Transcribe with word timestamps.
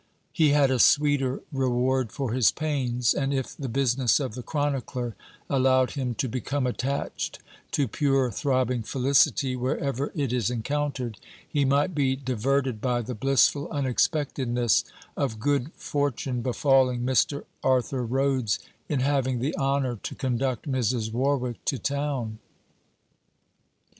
He 0.31 0.49
had 0.49 0.71
a 0.71 0.79
sweeter 0.79 1.41
reward 1.51 2.11
for 2.11 2.33
his 2.33 2.49
pains; 2.51 3.13
and 3.13 3.31
if 3.31 3.55
the 3.55 3.69
business 3.69 4.19
of 4.19 4.33
the 4.33 4.41
chronicler 4.41 5.15
allowed 5.47 5.91
him 5.91 6.15
to 6.15 6.27
become 6.27 6.65
attached 6.65 7.37
to 7.73 7.87
pure 7.87 8.31
throbbing 8.31 8.81
felicity 8.81 9.55
wherever 9.55 10.11
it 10.15 10.33
is 10.33 10.49
encountered, 10.49 11.19
he 11.47 11.65
might 11.65 11.93
be 11.93 12.15
diverted 12.15 12.81
by 12.81 13.03
the 13.03 13.13
blissful 13.13 13.67
unexpectedness 13.69 14.85
of 15.15 15.39
good 15.39 15.71
fortune 15.75 16.41
befalling 16.41 17.01
Mr. 17.01 17.43
Arthur 17.63 18.03
Rhodes 18.03 18.57
in 18.89 19.01
having 19.01 19.37
the 19.37 19.55
honour 19.55 19.97
to 19.97 20.15
conduct 20.15 20.67
Mrs. 20.67 21.13
Warwick 21.13 21.63
to 21.65 21.77
town. 21.77 22.39